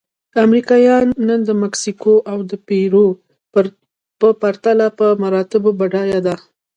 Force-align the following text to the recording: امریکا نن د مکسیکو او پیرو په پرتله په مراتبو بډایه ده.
امریکا 0.43 0.75
نن 1.27 1.39
د 1.45 1.49
مکسیکو 1.63 2.13
او 2.31 2.37
پیرو 2.67 3.07
په 4.21 4.27
پرتله 4.41 4.87
په 4.99 5.05
مراتبو 5.23 5.69
بډایه 5.79 6.19
ده. 6.27 6.35